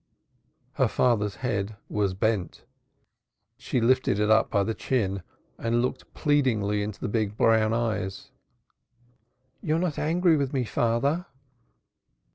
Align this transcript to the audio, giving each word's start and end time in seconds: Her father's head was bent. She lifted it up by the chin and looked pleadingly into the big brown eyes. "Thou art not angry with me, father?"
Her 0.73 0.87
father's 0.87 1.35
head 1.45 1.75
was 1.87 2.15
bent. 2.15 2.65
She 3.59 3.79
lifted 3.79 4.17
it 4.19 4.31
up 4.31 4.49
by 4.49 4.63
the 4.63 4.73
chin 4.73 5.21
and 5.59 5.83
looked 5.83 6.11
pleadingly 6.15 6.81
into 6.81 6.99
the 6.99 7.07
big 7.07 7.37
brown 7.37 7.71
eyes. 7.71 8.31
"Thou 9.61 9.73
art 9.73 9.81
not 9.83 9.99
angry 9.99 10.37
with 10.37 10.53
me, 10.53 10.63
father?" 10.63 11.27